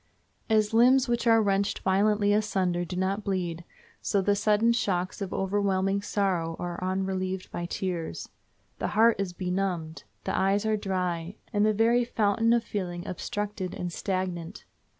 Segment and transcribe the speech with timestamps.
[0.49, 3.63] As limbs which are wrenched violently asunder do not bleed,
[4.01, 8.27] so the sudden shocks of overwhelming sorrow are unrelieved by tears.
[8.79, 10.05] The heart is benumbed.
[10.23, 14.65] The eyes are dry, and the very fountain of feeling obstructed and stagnant.